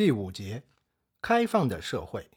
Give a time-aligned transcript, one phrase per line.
[0.00, 0.62] 第五节，
[1.20, 2.30] 开放的社会。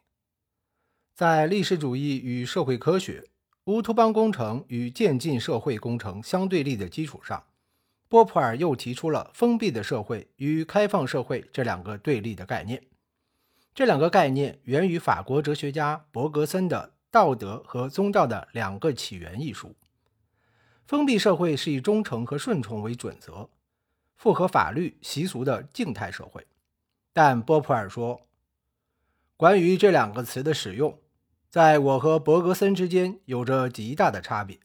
[1.16, 3.24] 在历史主义与社会科学、
[3.68, 7.42] 乌托邦工程与渐进社会工程相对立的基础上，
[8.10, 12.84] 波普尔又提出了封闭的社会与开放社会这两个对立的概念。
[13.74, 19.74] 这两个概念源于法国哲学家伯格森的《道德和宗教的两个起源》一书。
[20.86, 23.50] 封闭社会是以忠诚和顺从为准则，
[24.18, 26.46] 符合法律习俗的静态社会。
[27.16, 28.28] 但波普尔说，
[29.38, 31.00] 关于这两个词的使用，
[31.48, 34.60] 在我和伯格森之间有着极大的差别。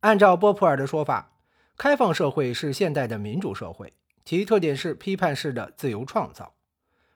[0.00, 1.32] 按照波普尔的说法，
[1.78, 3.94] 开放社会是现代的民主社会，
[4.26, 6.52] 其特点是批判式的自由创造；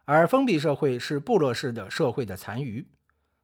[0.07, 2.89] 而封闭社会是部落式的社会的残余，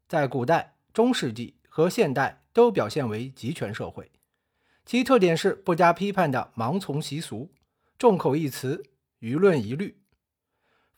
[0.09, 4.11] 在古代、中世纪和现代都表现为集权社会，
[4.87, 7.53] 其特点是不加批判的盲从习俗、
[7.99, 8.83] 众口一词、
[9.21, 10.02] 舆论一律。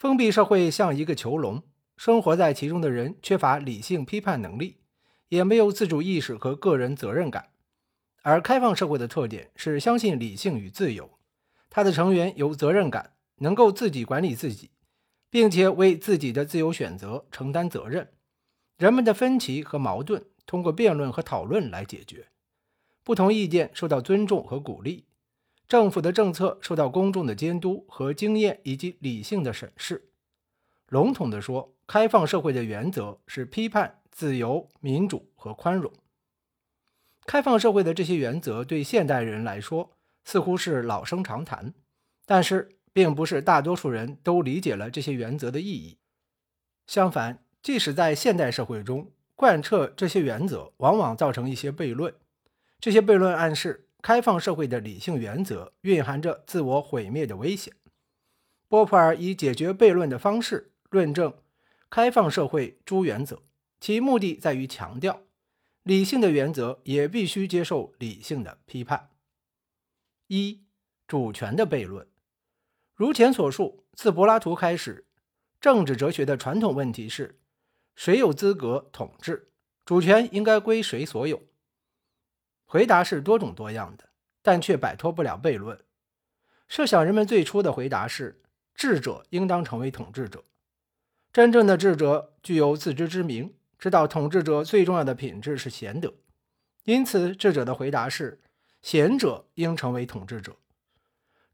[0.04, 1.62] 封闭社会像一个囚笼，
[1.96, 4.76] 生活在其中的人缺乏理性批判能力，
[5.30, 7.48] 也没有自主意识和个人责任感。
[8.20, 11.18] 而开放社会的特点是相信理性与自由，
[11.70, 14.72] 它的成员有责任感，能够自己管理自己，
[15.30, 18.10] 并且为自己的自由选择承担责任。
[18.76, 22.26] 人们的分歧和矛盾通过辩论和讨论来解决，
[23.02, 25.06] 不同意见受到尊重和鼓励。
[25.66, 30.10] 政府的政策受到公众的监督和经验以及理性的审视。
[30.88, 35.90] 笼统地说，开放社会的原则是批判、自由、民主和宽容。
[37.26, 39.90] 开放社会的这些原则对现代人来说
[40.24, 41.72] 似乎是老生常谈，
[42.26, 45.96] 但是并不是大多数人都理解了这些原则的意义。
[46.86, 52.14] 相反，即使在现代社会中，贯彻这些原则往往造成一些悖论。
[52.78, 53.88] 这些悖论暗示。
[54.04, 57.72] 开放社会的理性原则蕴含着自我毁灭的危险。
[58.68, 61.32] 波普尔以解决悖论的方式论证
[61.88, 63.40] 开放社会诸原则，
[63.80, 65.22] 其目的在于强调
[65.84, 69.08] 理性的原则也必须接受理性的批判。
[70.26, 70.60] 一、
[71.06, 72.06] 主权的悖论。
[72.94, 75.06] 如前所述，自柏拉图开始，
[75.58, 77.40] 政治哲学的传统问题是：
[77.96, 79.48] 谁有资格统治？
[79.86, 81.42] 主权应该归谁所有？
[82.74, 84.08] 回答是多种多样的，
[84.42, 85.78] 但却摆脱不了悖论。
[86.66, 88.42] 设想人们最初的回答是：
[88.74, 90.42] 智者应当成为统治者。
[91.32, 96.14] 真正的智者具有自知之明，知道统治者最重要的品质是贤德。
[96.82, 98.40] 因此，智者的回答是：
[98.82, 100.56] 贤者应成为统治者。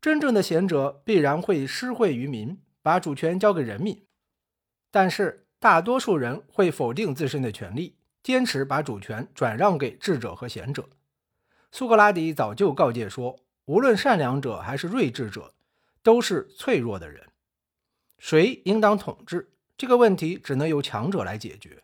[0.00, 4.02] 真正的贤者必然会施惠于民，把主权交给人民。
[4.90, 10.88] 但是，大多数人会否定自身的权利，坚持把主权转让给智者和贤者。
[11.72, 15.54] 苏格拉底早就告诫说，无论善良者还是睿智者，
[16.02, 17.26] 都是脆弱的人。
[18.18, 21.82] 谁应当统治这个问题，只能由强者来解决，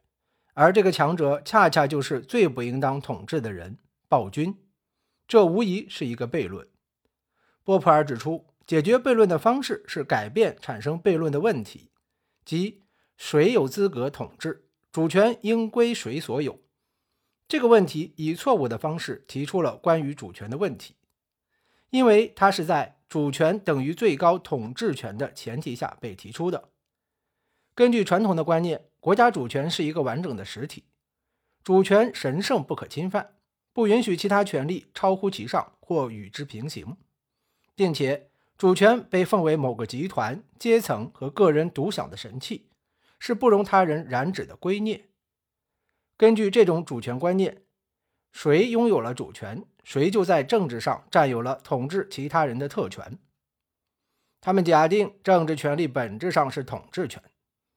[0.55, 4.55] 而这个强者恰恰就是最不应当统治的人——暴君。
[5.29, 6.69] 这无疑是一个悖论。
[7.65, 11.91] 波普尔指出，解决悖论的方式是改变产生悖论的问题，
[12.45, 12.83] 即
[13.17, 16.61] 谁有资格统治，主权应归谁所有。
[17.49, 20.97] 这个问题以错误的方式提出了关于主权的问题，
[21.91, 26.71] 因为它是在主权等于最高统治权的前提下被提出的。
[27.75, 30.85] 根据传统的观念，国家主权是一个完整的实体，
[31.63, 33.35] 主权神圣不可侵犯，
[33.73, 36.97] 不允许其他权利超乎其上或与之平行，
[37.77, 42.71] 并且主权被奉为某个集团、阶层和个人独享的神器，
[43.21, 45.03] 是不容他人染指的圭臬。
[46.17, 47.63] 根据这种主权观念，
[48.33, 53.19] 谁拥有了主权，谁就在政治上占有了统治其他人的特权。
[54.41, 57.23] 他们假定政治权力本质上是统治权。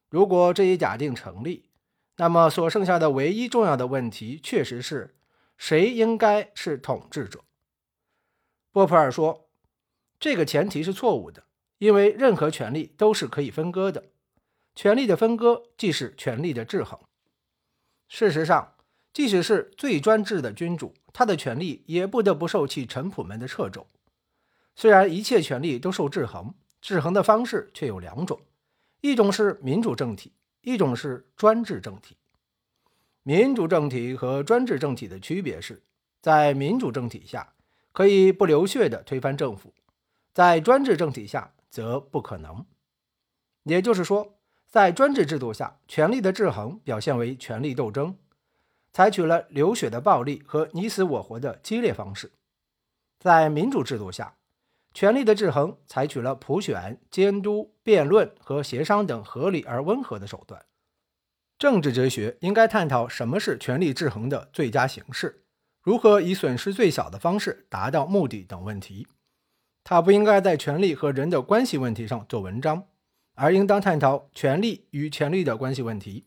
[0.10, 1.70] 如果这一假定成立，
[2.18, 5.16] 那么所剩下的唯一重要的问题，确实是
[5.58, 7.44] 谁应该是统治者。
[8.72, 9.50] 波普尔说，
[10.20, 11.44] 这个前提是错误的，
[11.80, 14.12] 因为任何权利都是可以分割的，
[14.76, 17.00] 权力的分割即是权力的制衡。
[18.12, 18.74] 事实上，
[19.14, 23.86] 即使是最专制的君主，他的权力也不得不受其臣仆们的掣肘。
[24.76, 28.42] 虽然一切权力都受制衡，制衡的方式却有两种：
[29.02, 32.18] 一种是民主政体，一种是专制政体。
[33.22, 35.84] 民主政体和专制政体的区别是，
[36.20, 37.54] 在民主政体下
[37.92, 39.72] 可以不流血地推翻政府，
[40.34, 42.66] 在专制政体下则不可能。
[43.64, 44.39] 也就是说。
[44.70, 48.16] 在专制制度下，权力的制衡表现为权力斗争，
[48.94, 52.28] 采取了流血的暴力和你死我活的激烈方式；
[53.20, 54.36] 在民主制度下，
[54.94, 60.64] 权力的制衡采取了普选、监督、辩论和协商等合理而温和的手段。
[61.58, 65.44] 政治哲学应该探讨什么是权力制衡的最佳形式，
[65.82, 69.08] 如何以损失最小的方式达到目的等问题。
[69.84, 72.86] 它不应该在权力和人的关系问题上做文章，
[73.40, 76.26] 而应当探讨权力与权力的关系问题。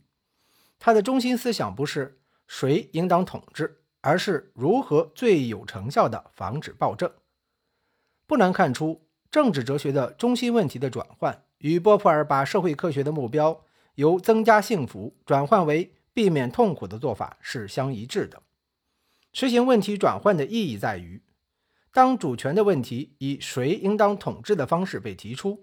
[0.78, 7.12] 它的中心思想不是谁应当统治，而是如何最有成效地防止暴政。
[8.26, 13.62] 不难看出，政治哲学的中心问题的转换与波普尔把社会科学的目标。
[13.96, 18.40] 由增加幸福转换为避免痛苦的做法是相一致的。
[19.34, 21.22] 实行问题转换的意义在于，
[21.92, 25.62] 当主权的问题以谁应当统治的方式被提出，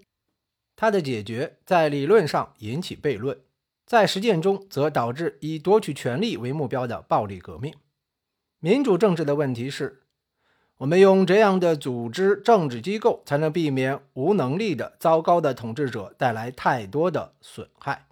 [0.80, 3.38] 它的解决在理论上引起悖论，
[3.84, 7.74] 在实践中则导致以夺取权力为目标的暴力革命。
[8.60, 10.04] 民主政治的问题是：
[10.78, 18.06] 我们用这样的组织政治机构，才能避免无能力的糟糕的统治者带来太多的损害。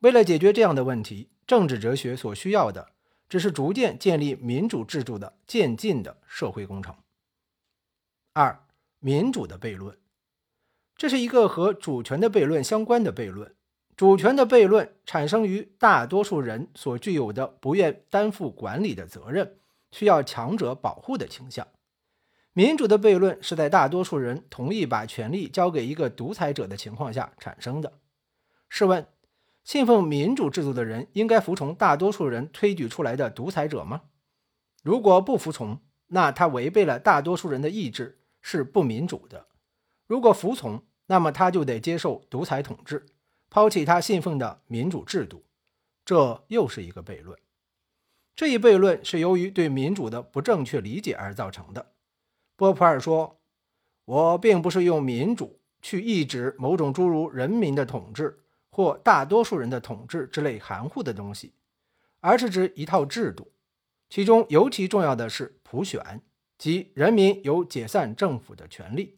[0.00, 2.88] 为了解决这样的问题，政治哲学所需要的
[3.28, 6.96] 只是逐渐建立民主制度的渐进的社会工程。
[8.32, 8.64] 二、
[8.98, 9.96] 民主的悖论，
[10.98, 13.54] 这是一个和主权的悖论相关的悖论。
[13.96, 19.58] 主权的悖论产生于大多数人所具有的不愿担负管理的责任，
[19.92, 21.66] 需要强者保护的倾向。
[22.52, 28.00] 民主的悖论是在大多数人同意把权力交给一个独裁者的情况下产生的。
[28.68, 29.06] 试问？
[29.62, 34.02] 信奉民主制度的人应该服从大多数人推举出来的独裁者吗？
[34.82, 39.46] 如果不服从，那他违背了大多数人的意志，是不民主的；
[40.06, 43.04] 如果服从，那么他就得接受独裁统治，
[43.50, 45.44] 抛弃他信奉的民主制度。
[46.04, 47.38] 这又是一个悖论。
[48.36, 51.92] 这一悖论是由于对民主的不正确理解而造成的。
[52.56, 53.40] 波普尔说
[54.06, 61.52] ：“我并不是用民主去抑制某种诸如人民的统治。”或大多数人的统治之类含糊的东西，
[62.20, 63.50] 而是指一套制度，
[64.08, 66.22] 其中尤其重要的是普选，
[66.56, 69.17] 即人民有解散政府的权利，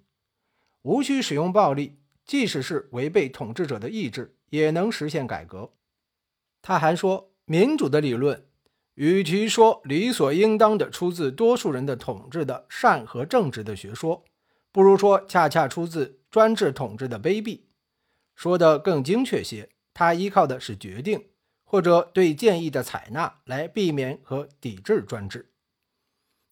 [0.82, 5.73] 无需使用暴力，即使是违背统治者的意志，也能实现改革。
[6.62, 8.47] 他还说，民主的理论，
[8.94, 14.25] 与其说理所应当的出自多数人的统治的善和正直的学说，
[14.73, 17.62] 不如说恰恰出自专制统治的卑鄙。
[18.35, 21.29] 说的更精确些，他依靠的是决定
[21.62, 25.50] 或者对建议的采纳来避免和抵制专制。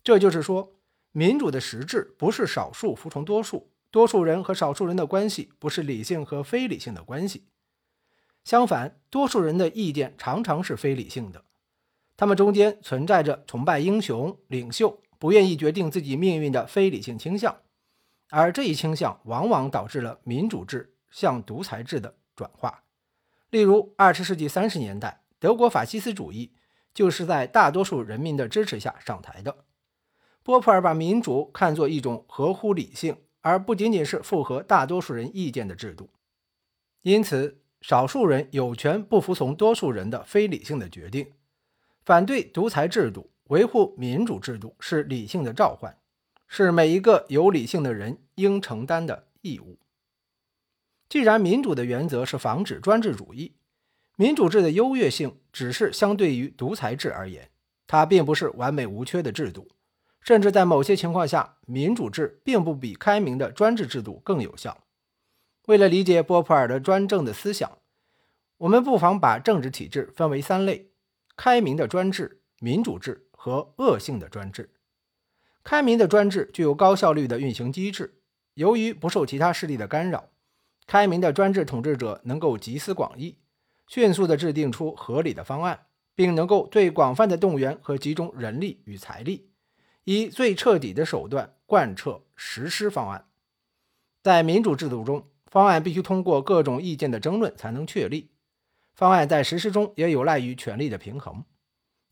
[0.02, 0.74] 这就是说，
[1.12, 7.48] 民主的实质不是少数服从多数，多数人和少数人的关系不是理性和非理性的关系。
[8.44, 11.44] 相反，多数人的意见常常是非理性的，
[12.16, 17.60] 他们中间存在着崇拜英雄领袖、不愿意决定自己命运的非理性倾向，
[18.30, 20.94] 而这一倾向往往导致了民主制。
[21.10, 22.84] 向独裁制的转化，
[23.48, 26.52] 例如二十世纪三十年代，德国法西斯主义
[26.92, 29.64] 就是在大多数人民的支持下上台的。
[30.42, 36.10] 波普尔把民主看作一种合乎理性，而不仅仅是符合大多数人意见的制度。
[37.02, 41.32] 因此，少数人有权不服从多数人的非理性的决定。
[42.04, 45.96] 反对独裁制度，维护民主制度是理性的召唤，
[46.46, 49.78] 是每一个有理性的人应承担的义务。
[51.08, 53.54] 既然民主的原则是防止专制主义，
[54.16, 57.50] 民主制的优越性只是相对于独裁制而言，
[57.86, 59.68] 它并不是完美无缺的制度，
[60.28, 64.84] 甚至在某些情况下，民主制并不比开明的专制制度更有效。
[65.68, 67.78] 为了理解波普尔的专政的思想，
[68.58, 70.90] 我们不妨把政治体制分为三类：
[71.34, 74.68] 开明的专制、民主制和恶性的专制。
[75.64, 78.20] 开明的专制具有高效率的运行机制，
[78.52, 80.28] 由于不受其他势力的干扰。
[80.86, 83.38] 开明的专制统治者能够集思广益，
[83.86, 89.48] 迅速地制定出合理的方案，并能够最广泛的动员和集中人力与财力，
[90.10, 93.26] 以最彻底的手段贯彻实施方案。
[94.22, 98.30] 在民主制度中，方案必须通过各种意见的争论才能确立。
[98.94, 101.44] 方案在实施中也有赖于权力的平衡，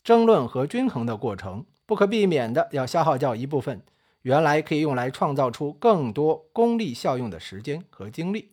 [0.03, 3.83] 争论和均衡的过程不可避免的要消耗掉一部分
[4.21, 8.53] 原来可以用来创造出更多功利效用的时间和精力。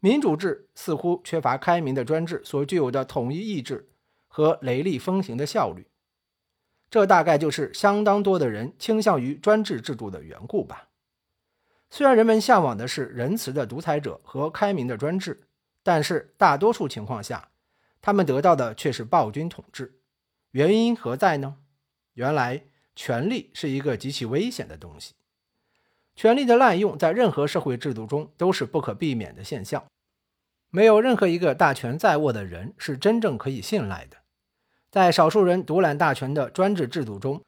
[0.00, 3.88] 民主制似乎缺乏开明的专制所具有的统一意志
[4.26, 5.86] 和雷厉风行的效率，
[6.90, 10.88] 这大概就是相当多的人倾向于专制制度的缘故吧。
[11.90, 15.48] 虽然人们向往的是仁慈的独裁者和开明的专制，
[15.82, 17.48] 但是大多数情况下，
[18.00, 20.00] 他们得到的却是暴君统治。
[20.50, 21.56] 原因何在呢？
[22.14, 22.64] 原来，
[22.96, 25.14] 权力是一个极其危险的东西。
[26.16, 29.84] 权力的滥用在任何社会制度中都是不可避免的现象。
[30.70, 34.16] 没有任何一个大权在握的人是真正可以信赖的。
[34.90, 37.42] 在少数人独揽大权的专制制度中，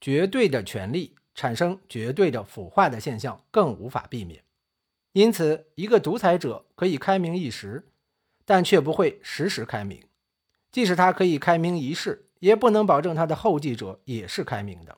[0.00, 4.42] 绝对的权力产生绝对的腐化的现象更无法避免。
[5.12, 7.88] 因此，一个独裁者可以开明一时，
[8.44, 10.02] 但却不会时时开明。
[10.70, 14.96] 即使他可以开明一世，也不能保证他的后继者也是开明的。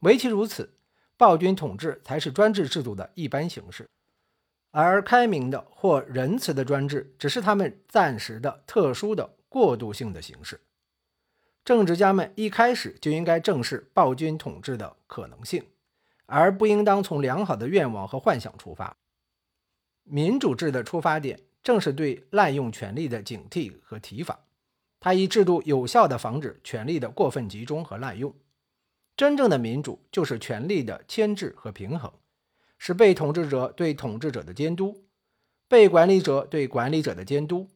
[0.00, 0.72] 唯其如此，
[1.16, 3.86] 暴君统治才是专制制度的一般形式，
[4.70, 10.58] 而开明的或仁慈的专制只是他们暂时的、特殊的、过渡性的形式。
[11.64, 15.64] 政治家们一开始就应该正视暴君统治的可能性，
[16.26, 18.96] 而不应当从良好的愿望和幻想出发。
[20.02, 24.38] 民主制的出发点正是对滥用权力的警惕和提防。
[25.00, 28.34] 它以制度有效地防止权力的过分集中和滥用。
[29.16, 32.12] 真正的民主就是权力的牵制和平衡，
[32.76, 35.04] 是被统治者对统治者的监督，
[35.68, 37.70] 被管理者对管理者的监督。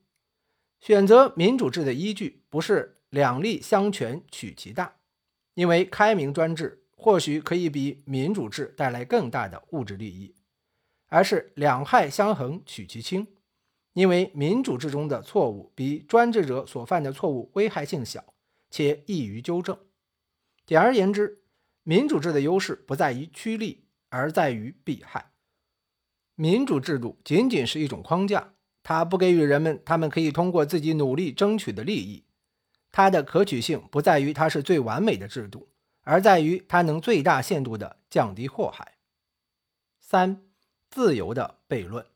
[0.80, 4.96] 选择民主制的依据不是两利相权取其大，
[5.54, 10.34] 因为开明专制或许可以比民主制带来更大的物质利益，
[11.08, 13.26] 而是两害相衡取其轻。
[13.94, 18.32] 因为民主制中的错误比专制者所犯的错误危害性小，
[18.70, 19.76] 且易于纠正。
[20.64, 21.42] 简而言之，
[21.82, 25.32] 民主制的优势不在于趋利，而在于避害。
[26.36, 28.52] 民主制度仅仅是一种框架，
[28.84, 32.22] 它不给予人们他们可以通过自己努力争取的利益。
[32.90, 35.68] 它的可取性不在于它是最完美的制度，
[36.02, 38.96] 而在于它能最大限度地降低祸害。
[40.00, 40.42] 三、
[40.90, 42.06] 自由的悖论。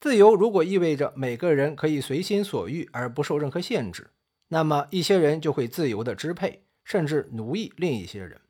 [0.00, 4.10] 自由如果意味着每个人可以随心所欲而不受任何限制，
[4.48, 8.40] 那么一些人就会自由地支配甚至奴役另一些人，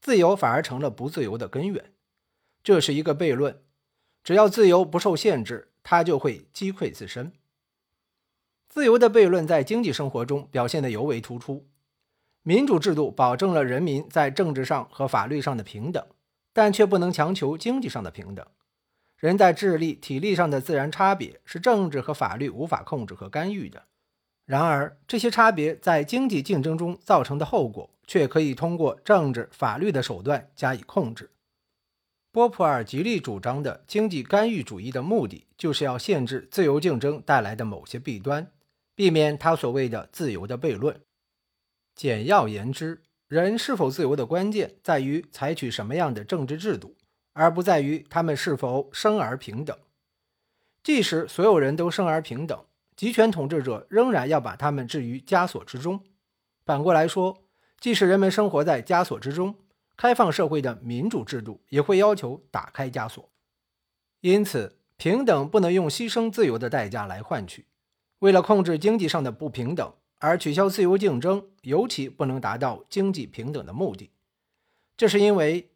[0.00, 1.92] 自由反而成了不自由的根源。
[2.62, 3.62] 这是一个悖论。
[4.22, 7.32] 只要自由不受限制，它就会击溃自身。
[8.72, 11.66] 自由的悖论在经济生活中表现得尤为突出。
[12.42, 16.02] 民主制度保证了人民在政治上和法律上的平等，
[16.54, 18.46] 但却不能强求经济上的平等。
[19.18, 23.82] 人在智力、体力上的自然差别是政治和法律无法控制和干预的。
[24.46, 31.28] 然而，这些差别在经济竞争中造成的后果，却可以通过政治、法律的手段加以控制。
[32.30, 38.50] 波普尔极力主张的经济干预主义的目的，就是要限制自由竞争带来的某些弊端，
[38.94, 41.00] 避免他所谓的自由的悖论。
[41.94, 46.96] 简要言之，人是否自由的关键在于采取什么样的政治制度。
[47.34, 49.74] 而不在于他们是否生而平等。
[50.82, 56.04] 即使所有人都生而平等，集权统治者仍然要把他们置于枷锁之中。
[56.66, 57.44] 反过来说，
[57.80, 59.54] 即使人们生活在枷锁之中，
[59.96, 63.30] 开放社会的民主制度也会要求打开枷锁。
[64.20, 67.64] 因此，平等不能用牺牲自由的代价来换取。
[68.22, 74.10] 为了控制经济上的不平等而取消自由竞争，尤其不能达到经济平等的目的。
[74.96, 75.68] 这是因为。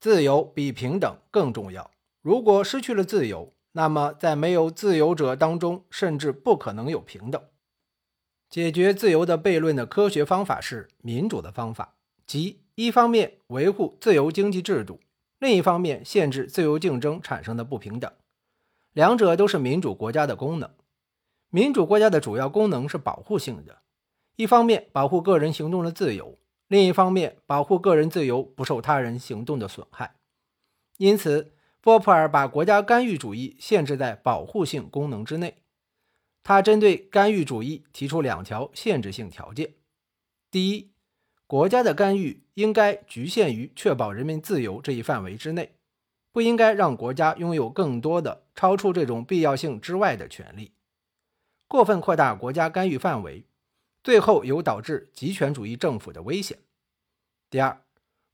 [0.00, 1.90] 自由比平等更重要。
[2.22, 7.42] 如果失去了自由，那么在没有自由者当中，甚至不可能有平等。
[8.48, 15.00] 解决自由的悖论的科学方法是民主的方法，即一方面维护自由经济制度，
[15.40, 18.08] 另一方面限制自由竞争产生的不平等。
[18.92, 20.70] 两者都是民主国家的功能。
[21.50, 23.78] 民主国家的主要功能是保护性的，
[24.36, 26.38] 一方面保护个人行动的自由。
[26.66, 30.16] 另一方面，保护个人自由不受他人行动的损害。
[30.98, 35.62] 因此，波普尔把国家干预主义限制在保护性功能之内。
[36.42, 39.74] 他针对干预主义提出两条限制性条件：
[40.50, 40.90] 第一，
[41.46, 45.72] 国家的干预应该局限于确保人民自由这一范围之内，
[46.32, 50.72] 不应该让国家拥有更多的超出这种必要性之外的权利。
[51.68, 53.44] 过分扩大国家干预范围。
[54.02, 56.58] 最后有导致极权主义政府的危险。
[57.50, 57.82] 第二，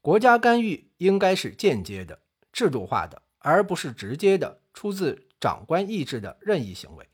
[0.01, 2.21] 国家干预应该是间接的、
[2.53, 7.09] 制度化的，而不是直接的、出自长官意志的任意行为。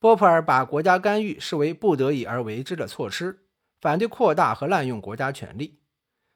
[0.00, 3.44] 波普尔把国家干预视为不得已而为之的措施，
[3.80, 5.78] 反对扩大和滥用国家权力。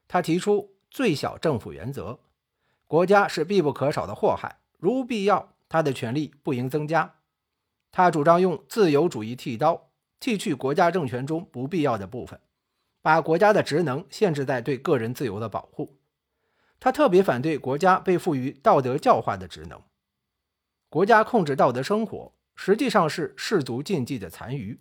[0.06, 2.20] 他提出最小政府原则：
[2.86, 7.16] 国家是必不可少的祸害，如必要，他的权力不应增加。
[7.92, 9.90] 他主张用自由主义剃刀。
[10.18, 12.38] 剃去国家政权中不必要的部分，
[13.00, 15.98] 把国家的职能限制在对个人自由的保护。
[16.78, 19.82] 他特别反对国家被赋予道德教化的职能。
[20.88, 24.78] 国家控制道德生活，实际上是氏族禁忌的残余。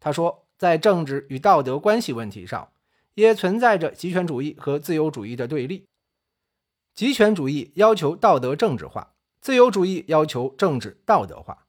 [0.00, 2.72] 他说，在政治与道德关系问题上，
[3.14, 5.86] 也存在着极权主义和自由主义的对立。
[6.96, 11.63] 极权主义要求道德政治化，自由主义要求政治道德化。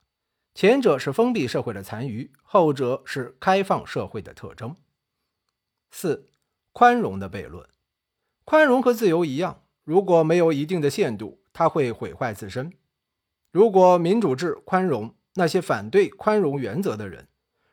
[0.55, 4.73] 前者是封闭社会的残余，后者是开放社会的特征。
[5.91, 6.29] 四、
[6.71, 7.67] 宽容的悖论。
[8.45, 12.71] 宽容和自由一样，如果没有一定的限度，它会毁坏自身。
[13.51, 17.27] 如果民主制宽容，那些反对宽容原则的人，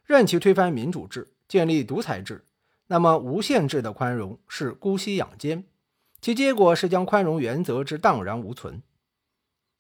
[0.05, 2.45] 任其推翻民主制，建立独裁制，
[2.89, 5.63] 那么无限制的宽容是姑息养奸。
[6.21, 8.83] 其结果是将宽容原则之荡然无存。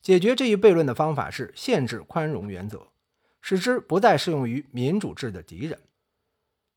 [0.00, 2.88] 解决这一悖论的方法是限制宽容原则，
[3.42, 5.78] 使之不再适用于民主制的敌人。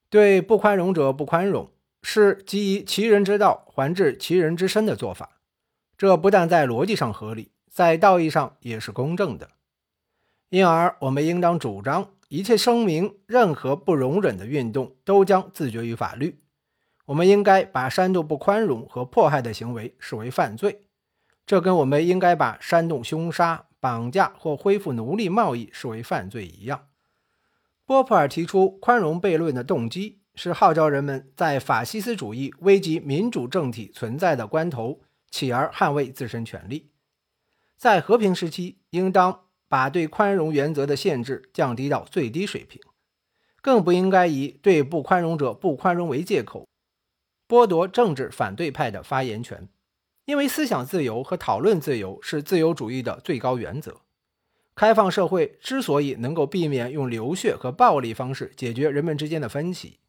[0.10, 5.39] 对不宽容者不宽容，是基于其人之道还治其人之身的做法。
[5.98, 9.51] 这不但在逻辑上合理，在道义上也是公正的。
[10.50, 16.39] 因而，我们应当主张一切声明任何不容忍的运动都将自绝于法律。
[17.05, 20.81] 我们应该把煽动不宽容和迫害的行为视为犯罪，
[21.45, 26.88] 这跟我们应该把煽动凶杀、绑架或恢复奴隶贸易视为犯罪一样。
[27.86, 36.91] 波普尔提出宽容悖论的动机是号召人们在法西斯主义危及民主政体存在的关头，起而捍卫自身权利。
[37.77, 42.82] 在和平时期，应当把对宽容原则的限制降低到最低水平，
[43.62, 46.67] 更不应该以对不宽容者不宽容为借口。
[47.48, 49.70] 剥夺政治反对派的发言权，
[50.25, 54.01] 因为思想自由和讨论自由是自由主义的最高原则。
[54.75, 60.00] 开放社会之所以能够避免用流血和暴力方式解决人们之间的分歧，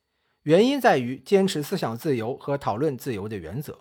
[0.43, 3.79] 原因在于坚持思想自由和讨论自由的原则，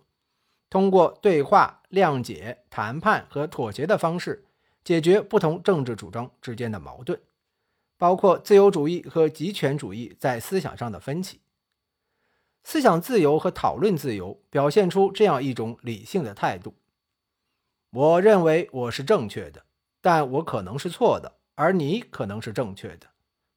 [0.69, 4.45] 通过对话、谅解、谈判和妥协的方式
[4.83, 7.19] 解决不同政治主张之间的矛盾，
[7.97, 11.39] 包括自由主义和极权主义在思想上的分歧。
[12.67, 16.73] 思想自由和讨论自由表现出这样一种理性的态度：
[17.91, 19.65] 我认为我是正确的，
[20.01, 23.09] 但我可能是错的，而你可能是正确的。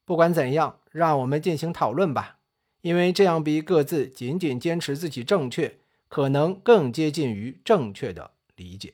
[0.05, 2.37] 不管怎样，让我们进行讨论吧，
[2.81, 8.93] 因为这样比各自仅仅坚持自己正确可能更接近于正确的理解。